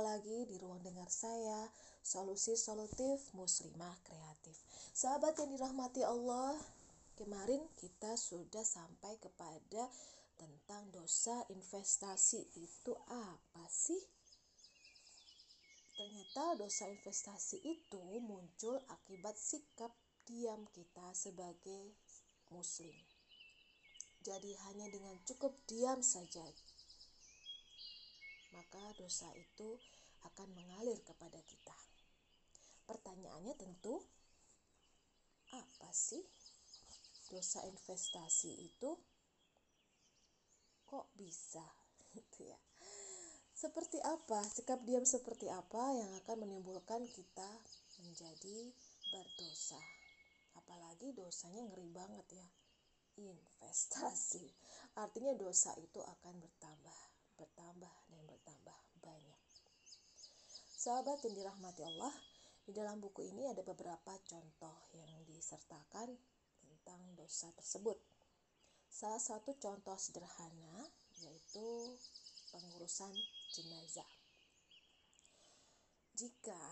[0.00, 1.70] lagi di ruang dengar saya
[2.02, 4.56] Solusi Solutif Muslimah Kreatif
[4.94, 6.56] Sahabat yang dirahmati Allah
[7.18, 9.90] Kemarin kita sudah sampai kepada
[10.38, 13.98] tentang dosa investasi itu apa sih?
[15.98, 19.90] Ternyata dosa investasi itu muncul akibat sikap
[20.30, 21.98] diam kita sebagai
[22.54, 22.94] muslim.
[24.22, 26.46] Jadi hanya dengan cukup diam saja
[28.58, 29.78] maka dosa itu
[30.26, 31.78] akan mengalir kepada kita.
[32.90, 34.02] Pertanyaannya tentu
[35.54, 36.26] apa sih
[37.30, 38.90] dosa investasi itu?
[40.90, 41.62] Kok bisa?
[42.18, 42.58] Gitu ya.
[43.58, 47.50] Seperti apa, sikap diam seperti apa yang akan menimbulkan kita
[48.02, 48.70] menjadi
[49.10, 49.82] berdosa?
[50.58, 52.48] Apalagi dosanya ngeri banget ya.
[53.18, 54.46] Investasi.
[54.94, 57.00] Artinya dosa itu akan bertambah,
[57.38, 59.40] bertambah dan bertambah banyak.
[60.74, 62.14] Sahabat yang dirahmati Allah,
[62.68, 66.12] di dalam buku ini ada beberapa contoh yang disertakan
[66.60, 67.96] tentang dosa tersebut.
[68.90, 70.84] Salah satu contoh sederhana
[71.22, 71.96] yaitu
[72.52, 73.14] pengurusan
[73.54, 74.10] jenazah.
[76.18, 76.64] Jika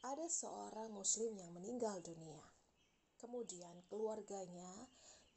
[0.00, 2.40] ada seorang muslim yang meninggal dunia,
[3.20, 4.88] kemudian keluarganya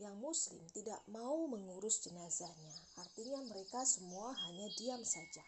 [0.02, 5.46] yang muslim tidak mau mengurus jenazahnya, artinya mereka semua hanya diam saja.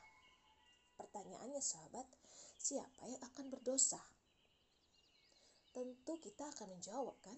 [0.96, 2.06] Pertanyaannya sahabat,
[2.62, 4.00] siapa yang akan berdosa?
[5.74, 7.36] Tentu kita akan menjawab kan?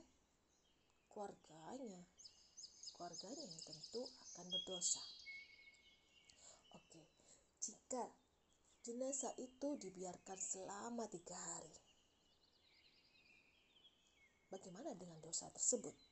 [1.10, 2.04] Keluarganya.
[2.94, 5.02] Keluarganya yang tentu akan berdosa.
[6.76, 7.02] Oke,
[7.64, 8.04] jika
[8.86, 11.74] jenazah itu dibiarkan selama tiga hari,
[14.54, 16.07] bagaimana dengan dosa tersebut?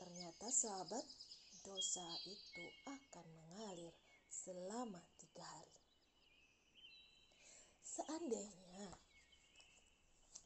[0.00, 1.04] Ternyata sahabat,
[1.60, 3.92] dosa itu akan mengalir
[4.32, 5.76] selama tiga hari.
[7.84, 8.88] Seandainya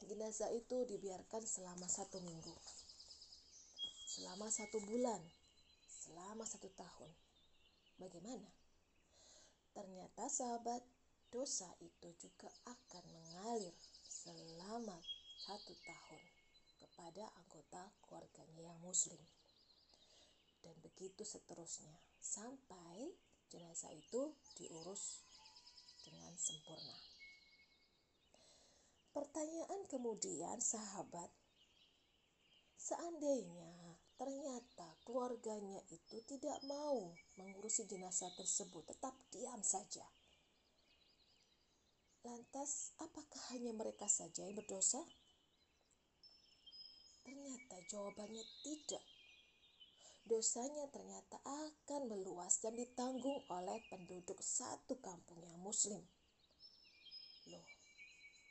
[0.03, 2.51] jenazah itu dibiarkan selama satu minggu,
[4.11, 5.23] selama satu bulan,
[5.87, 7.15] selama satu tahun,
[7.95, 8.51] bagaimana?
[9.71, 10.83] Ternyata sahabat,
[11.31, 13.71] dosa itu juga akan mengalir
[14.11, 14.99] selama
[15.47, 16.23] satu tahun
[16.83, 19.34] kepada anggota keluarganya yang muslim.
[20.65, 23.13] Dan begitu seterusnya sampai
[23.53, 25.21] jenazah itu diurus
[26.01, 26.97] dengan sempurna.
[29.13, 31.29] Pertanyaan kemudian sahabat,
[32.75, 40.03] seandainya ternyata keluarganya itu tidak mau mengurusi jenazah tersebut, tetap diam saja.
[42.25, 45.05] Lantas, apakah hanya mereka saja yang berdosa?
[47.21, 49.14] Ternyata jawabannya tidak.
[50.25, 56.01] Dosanya ternyata akan meluas dan ditanggung oleh penduduk satu kampung yang muslim.
[57.45, 57.65] Loh,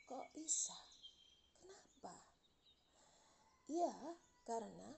[0.07, 0.75] kok bisa?
[1.59, 2.15] Kenapa?
[3.67, 3.91] Ya,
[4.47, 4.95] karena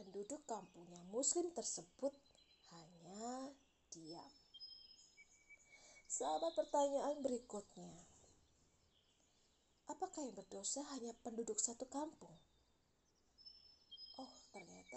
[0.00, 2.16] penduduk kampungnya muslim tersebut
[2.72, 3.52] hanya
[3.92, 4.32] diam.
[6.08, 7.92] Sahabat pertanyaan berikutnya.
[9.92, 12.32] Apakah yang berdosa hanya penduduk satu kampung?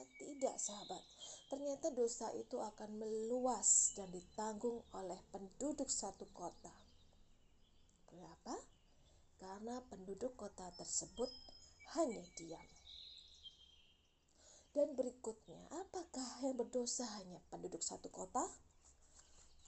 [0.06, 1.02] Tidak, sahabat.
[1.48, 6.76] Ternyata dosa itu akan meluas dan ditanggung oleh penduduk satu kota.
[8.06, 8.54] Kenapa?
[9.40, 11.32] Karena penduduk kota tersebut
[11.98, 12.68] hanya diam.
[14.76, 18.46] Dan berikutnya, apakah yang berdosa hanya penduduk satu kota?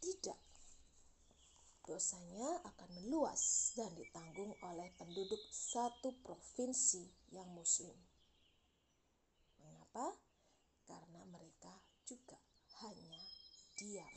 [0.03, 0.37] Tidak.
[1.87, 8.08] Dosanya akan meluas dan ditanggung oleh penduduk satu provinsi yang muslim.
[9.89, 10.13] Mengapa?
[10.85, 11.73] Karena mereka
[12.05, 12.37] juga
[12.85, 13.21] hanya
[13.73, 14.15] diam.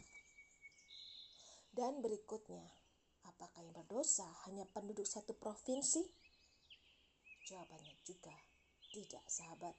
[1.73, 2.69] Dan berikutnya,
[3.25, 6.05] apakah yang berdosa hanya penduduk satu provinsi?
[7.49, 8.37] Jawabannya juga
[8.93, 9.73] tidak, sahabat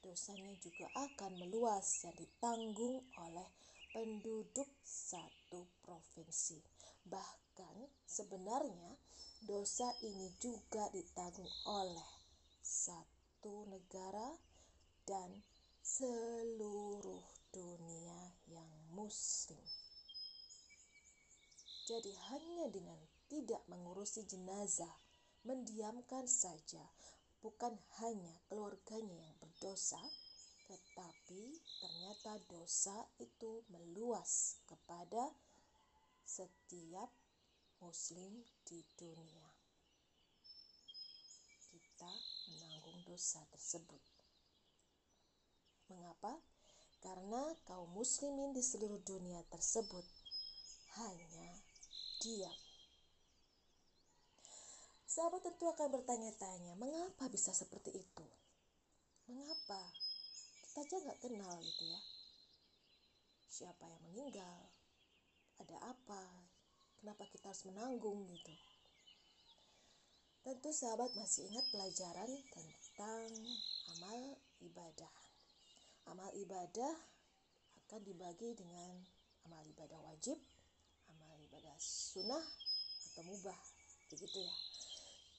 [0.00, 3.48] dosanya juga akan meluas dan ditanggung oleh
[3.92, 6.64] penduduk satu provinsi.
[7.04, 7.76] Bahkan
[8.08, 8.96] sebenarnya
[9.44, 12.10] dosa ini juga ditanggung oleh
[12.64, 14.32] satu negara
[15.04, 15.44] dan
[15.84, 19.60] seluruh dunia yang muslim.
[21.84, 22.96] Jadi hanya dengan
[23.28, 24.96] tidak mengurusi jenazah,
[25.44, 26.80] mendiamkan saja,
[27.44, 30.00] bukan hanya keluarganya yang berdosa,
[30.64, 35.28] tetapi ternyata dosa itu meluas kepada
[36.24, 37.12] setiap
[37.84, 39.52] Muslim di dunia.
[41.68, 42.12] Kita
[42.48, 44.13] menanggung dosa tersebut.
[45.92, 46.14] Mengapa?
[46.14, 46.40] apa?
[47.04, 50.08] Karena kaum muslimin di seluruh dunia tersebut
[50.96, 51.50] hanya
[52.24, 52.58] diam.
[55.04, 58.26] Sahabat tentu akan bertanya-tanya, mengapa bisa seperti itu?
[59.28, 59.92] Mengapa?
[60.64, 62.00] Kita aja nggak kenal gitu ya.
[63.52, 64.58] Siapa yang meninggal?
[65.60, 66.24] Ada apa?
[66.98, 68.54] Kenapa kita harus menanggung gitu?
[70.40, 73.28] Tentu sahabat masih ingat pelajaran tentang
[73.94, 75.23] amal ibadah.
[76.04, 76.94] Amal ibadah
[77.84, 78.92] akan dibagi dengan
[79.48, 80.36] amal ibadah wajib,
[81.08, 82.44] amal ibadah sunnah
[83.12, 83.60] atau mubah,
[84.12, 84.54] begitu ya.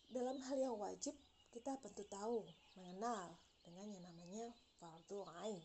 [0.09, 1.13] Dalam hal yang wajib,
[1.53, 2.45] kita tentu tahu,
[2.77, 3.33] mengenal
[3.65, 4.45] dengan yang namanya
[4.77, 5.61] fardu ain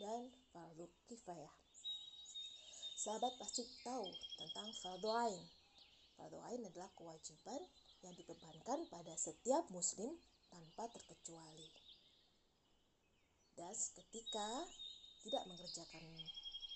[0.00, 1.54] dan fardu kifayah.
[2.96, 4.06] Sahabat pasti tahu
[4.38, 5.42] tentang fardu ain.
[6.14, 7.60] Fardu ain adalah kewajiban
[8.06, 10.14] yang dibebankan pada setiap muslim
[10.50, 11.81] tanpa terkecuali.
[13.52, 14.48] Dan ketika
[15.22, 16.04] tidak mengerjakan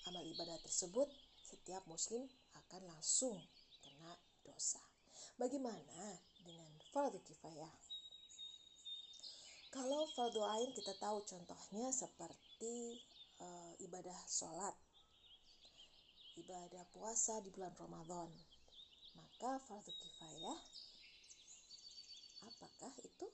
[0.07, 1.09] amal ibadah tersebut,
[1.41, 3.39] setiap muslim akan langsung
[3.83, 4.13] kena
[4.45, 4.79] dosa.
[5.35, 7.73] Bagaimana dengan fardu kifayah?
[9.73, 12.97] Kalau fardu ain kita tahu contohnya seperti
[13.37, 13.47] e,
[13.83, 14.73] ibadah sholat,
[16.39, 18.29] ibadah puasa di bulan Ramadan.
[19.17, 20.59] Maka fardu kifayah
[22.47, 23.27] apakah itu?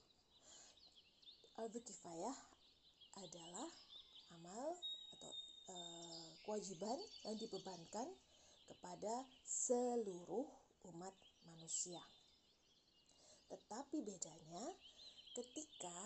[1.53, 2.52] Fardu kifayah
[3.19, 3.69] adalah
[4.33, 4.77] amal
[5.18, 5.31] atau
[5.69, 5.75] e,
[6.45, 8.07] kewajiban yang dibebankan
[8.69, 10.48] kepada seluruh
[10.94, 11.15] umat
[11.45, 12.01] manusia.
[13.51, 14.65] Tetapi bedanya
[15.38, 16.00] ketika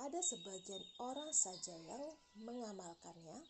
[0.00, 2.04] ada sebagian orang saja yang
[2.40, 3.40] mengamalkannya,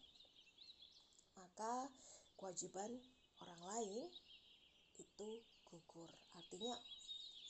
[1.39, 1.87] maka
[2.35, 2.91] kewajiban
[3.43, 4.05] orang lain
[4.99, 5.29] itu
[5.71, 6.11] gugur.
[6.35, 6.75] Artinya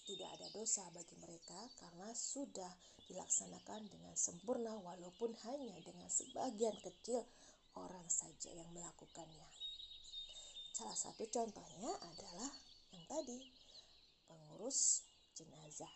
[0.07, 2.73] tidak ada dosa bagi mereka karena sudah
[3.11, 7.27] dilaksanakan dengan sempurna walaupun hanya dengan sebagian kecil
[7.75, 9.49] orang saja yang melakukannya.
[10.75, 12.51] Salah satu contohnya adalah
[12.95, 13.39] yang tadi
[14.25, 15.05] pengurus
[15.37, 15.93] jenazah.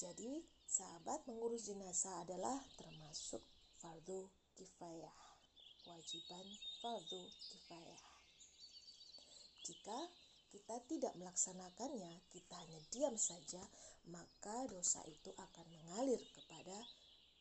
[0.00, 3.40] Jadi, sahabat mengurus jenazah adalah termasuk
[3.80, 5.16] fardu kifayah,
[5.84, 6.46] kewajiban
[6.80, 8.04] fardu kifayah.
[9.60, 9.98] Jika
[10.50, 13.62] kita tidak melaksanakannya, kita hanya diam saja,
[14.10, 16.76] maka dosa itu akan mengalir kepada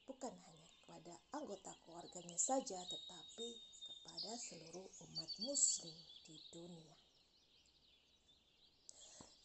[0.06, 3.48] bukan hanya kepada anggota keluarganya saja, tetapi
[3.90, 6.98] kepada seluruh umat muslim di dunia.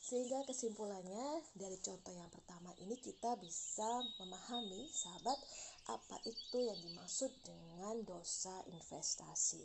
[0.05, 3.89] Sehingga kesimpulannya dari contoh yang pertama ini kita bisa
[4.21, 5.41] memahami sahabat
[5.89, 9.65] apa itu yang dimaksud dengan dosa investasi.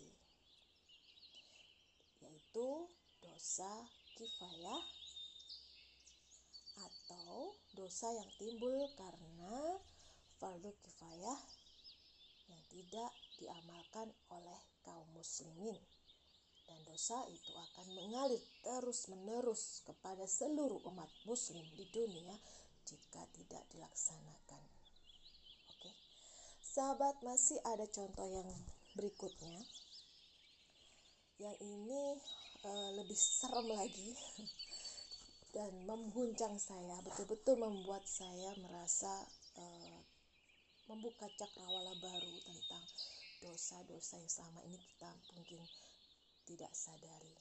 [2.24, 2.88] Yaitu
[3.40, 3.72] dosa
[4.20, 4.84] kifayah
[6.76, 9.80] atau dosa yang timbul karena
[10.44, 11.40] fardu kifayah
[12.52, 15.80] yang tidak diamalkan oleh kaum muslimin
[16.68, 22.36] dan dosa itu akan mengalir terus-menerus kepada seluruh umat muslim di dunia
[22.92, 24.64] jika tidak dilaksanakan.
[25.72, 25.96] Oke.
[26.60, 28.52] Sahabat, masih ada contoh yang
[29.00, 29.64] berikutnya.
[31.40, 32.04] Yang ini
[32.68, 34.12] e, lebih serem lagi
[35.56, 39.24] dan mengguncang saya, betul-betul membuat saya merasa
[39.56, 39.64] e,
[40.92, 42.84] membuka cakrawala baru tentang
[43.40, 45.64] dosa-dosa yang selama ini kita mungkin
[46.44, 47.38] tidak sadari.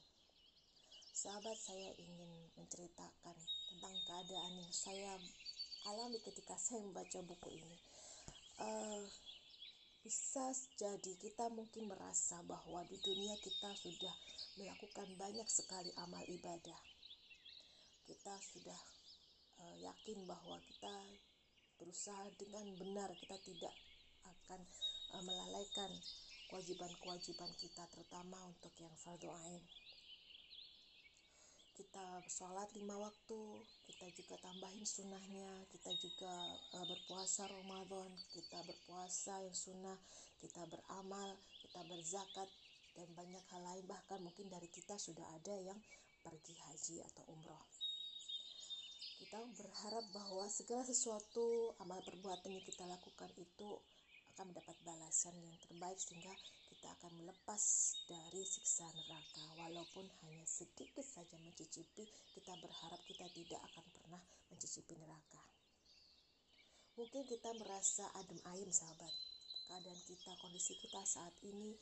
[1.10, 5.18] Sahabat saya ingin menceritakan tentang keadaan yang saya
[5.90, 7.76] alami ketika saya membaca buku ini.
[8.62, 9.02] Uh,
[10.08, 14.16] bisa jadi kita mungkin merasa bahwa di dunia kita sudah
[14.56, 16.80] melakukan banyak sekali amal ibadah.
[18.08, 18.80] Kita sudah
[19.60, 20.96] uh, yakin bahwa kita
[21.76, 23.74] berusaha dengan benar, kita tidak
[24.24, 24.64] akan
[25.12, 25.92] uh, melalaikan
[26.48, 29.60] kewajiban-kewajiban kita terutama untuk yang fardu ain
[31.78, 33.40] kita sholat lima waktu
[33.86, 36.34] kita juga tambahin sunnahnya kita juga
[36.74, 39.98] uh, berpuasa Ramadan kita berpuasa yang sunnah
[40.42, 42.50] kita beramal kita berzakat
[42.98, 43.84] dan banyak hal lain.
[43.86, 45.78] Bahkan mungkin dari kita sudah ada yang
[46.26, 47.62] pergi haji atau umroh.
[49.18, 53.70] Kita berharap bahwa segala sesuatu amal perbuatan yang kita lakukan itu
[54.34, 56.34] akan mendapat balasan yang terbaik sehingga
[56.78, 57.62] kita akan melepas
[58.06, 59.42] dari siksa neraka.
[59.58, 62.06] Walaupun hanya sedikit saja mencicipi
[62.38, 65.42] kita berharap kita tidak akan pernah mencicipi neraka.
[66.94, 69.10] Mungkin kita merasa adem ayem sahabat.
[69.66, 71.74] Keadaan kita kondisi kita saat ini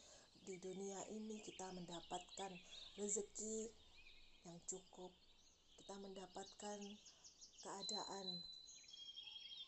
[0.49, 2.57] di dunia ini kita mendapatkan
[2.97, 3.69] rezeki
[4.49, 5.12] yang cukup.
[5.76, 6.81] Kita mendapatkan
[7.61, 8.26] keadaan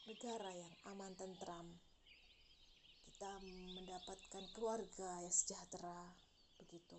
[0.09, 1.69] negara yang aman tentram
[3.19, 3.43] kita
[3.75, 6.07] mendapatkan keluarga yang sejahtera
[6.55, 6.95] begitu.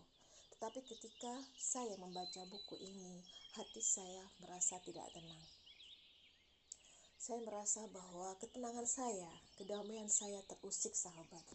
[0.51, 3.23] Tetapi ketika saya membaca buku ini,
[3.55, 5.39] hati saya merasa tidak tenang.
[7.15, 11.47] Saya merasa bahwa ketenangan saya, kedamaian saya terusik sahabat.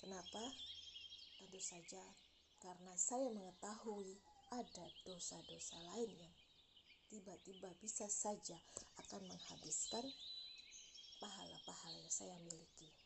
[0.00, 0.44] Kenapa?
[1.36, 2.00] Tentu saja
[2.64, 4.24] karena saya mengetahui
[4.56, 6.34] ada dosa-dosa lain yang
[7.12, 8.56] tiba-tiba bisa saja
[9.04, 10.08] akan menghabiskan
[11.20, 13.01] pahala-pahala yang saya miliki.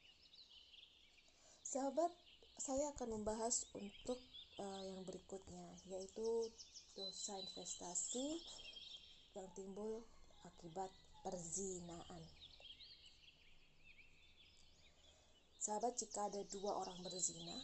[1.76, 2.08] Sahabat,
[2.56, 4.16] saya akan membahas untuk
[4.56, 6.48] uh, yang berikutnya yaitu
[6.96, 8.40] dosa investasi
[9.36, 10.00] yang timbul
[10.48, 10.88] akibat
[11.20, 12.24] perzinaan.
[15.60, 17.60] Sahabat, jika ada dua orang berzina,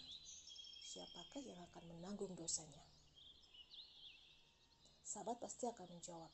[0.92, 2.84] siapakah yang akan menanggung dosanya?
[5.08, 6.28] Sahabat pasti akan menjawab,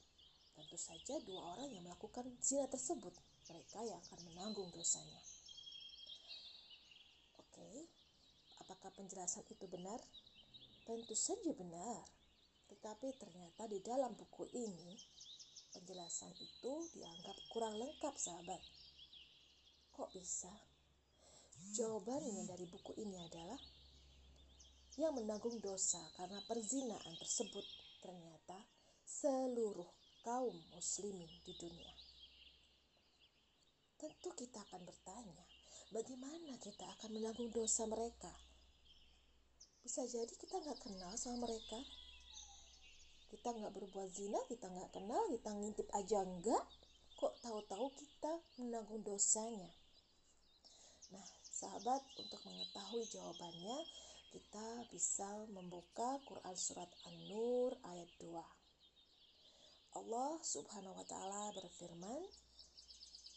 [0.58, 3.14] tentu saja dua orang yang melakukan zina tersebut,
[3.46, 5.22] mereka yang akan menanggung dosanya.
[7.58, 7.90] Oke,
[8.88, 10.00] apakah penjelasan itu benar?
[10.88, 12.08] Tentu saja benar.
[12.72, 14.96] Tetapi ternyata di dalam buku ini
[15.76, 18.56] penjelasan itu dianggap kurang lengkap, sahabat.
[19.92, 20.48] Kok bisa?
[21.76, 23.60] Jawabannya dari buku ini adalah
[24.96, 27.68] yang menanggung dosa karena perzinaan tersebut
[28.00, 28.56] ternyata
[29.04, 29.92] seluruh
[30.24, 31.92] kaum muslimin di dunia.
[34.00, 35.44] Tentu kita akan bertanya,
[35.92, 38.47] bagaimana kita akan menanggung dosa mereka?
[39.88, 41.80] Bisa jadi kita nggak kenal sama mereka.
[43.32, 46.60] Kita nggak berbuat zina kita nggak kenal kita ngintip aja enggak
[47.16, 49.72] kok tahu-tahu kita menanggung dosanya?
[51.08, 53.78] Nah sahabat untuk mengetahui jawabannya
[54.36, 55.24] kita bisa
[55.56, 58.28] membuka Quran surat An-Nur ayat 2
[60.04, 62.28] Allah subhanahu wa ta'ala berfirman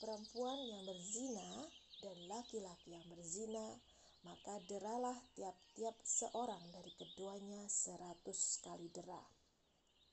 [0.04, 1.72] perempuan yang berzina
[2.04, 3.80] dan laki-laki yang berzina
[4.22, 9.22] maka deralah tiap-tiap seorang dari keduanya seratus kali dera.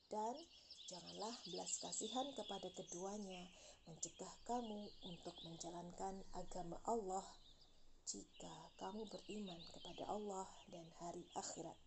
[0.09, 0.33] Dan
[0.89, 3.45] janganlah belas kasihan kepada keduanya
[3.85, 7.25] mencegah kamu untuk menjalankan agama Allah
[8.09, 11.77] jika kamu beriman kepada Allah dan hari akhirat.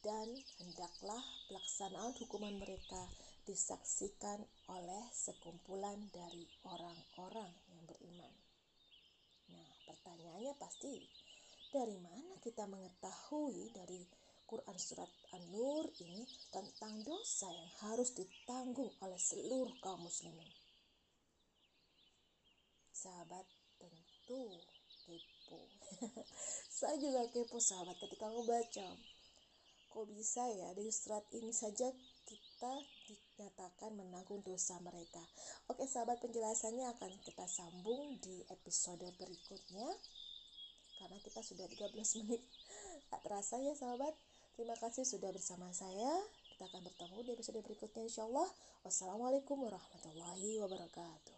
[0.00, 0.28] Dan
[0.60, 3.04] hendaklah pelaksanaan hukuman mereka
[3.44, 4.40] disaksikan
[4.72, 8.45] oleh sekumpulan dari orang-orang yang beriman.
[9.96, 11.00] Pertanyaannya pasti
[11.72, 14.04] dari mana kita mengetahui dari
[14.46, 16.22] Quran surat An-Nur ini
[16.54, 20.46] tentang dosa yang harus ditanggung oleh seluruh kaum muslimin?
[22.94, 23.42] Sahabat
[23.82, 24.62] tentu
[25.02, 25.58] kepo.
[26.78, 28.88] Saya juga kepo sahabat ketika membaca.
[29.90, 31.90] Kok bisa ya dari surat ini saja
[32.28, 32.72] kita
[33.36, 35.20] dinyatakan menanggung dosa mereka.
[35.68, 39.88] Oke sahabat penjelasannya akan kita sambung di episode berikutnya
[40.96, 41.92] karena kita sudah 13
[42.24, 42.40] menit.
[43.12, 44.16] Tak terasa ya sahabat.
[44.56, 46.16] Terima kasih sudah bersama saya.
[46.56, 48.48] Kita akan bertemu di episode berikutnya insya Allah.
[48.88, 51.35] Wassalamualaikum warahmatullahi wabarakatuh.